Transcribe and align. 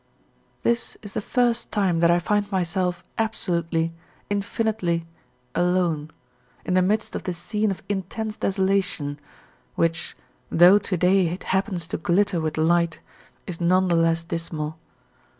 This 0.63 0.97
is 1.03 1.13
the 1.13 1.21
first 1.21 1.71
time 1.71 1.99
that 1.99 2.09
I 2.09 2.17
find 2.17 2.51
myself 2.51 3.03
absolutely, 3.19 3.93
infinitely 4.31 5.05
alone, 5.53 6.09
in 6.65 6.73
the 6.73 6.81
midst 6.81 7.15
of 7.15 7.21
this 7.21 7.37
scene 7.37 7.69
of 7.69 7.83
intense 7.87 8.35
desolation, 8.35 9.19
which, 9.75 10.17
though 10.49 10.79
to 10.79 10.97
day 10.97 11.27
it 11.27 11.43
happens 11.43 11.85
to 11.85 11.97
glitter 11.97 12.41
with 12.41 12.57
light, 12.57 12.99
is 13.45 13.61
none 13.61 13.89
the 13.89 13.95
less 13.95 14.23
dismal. 14.23 14.79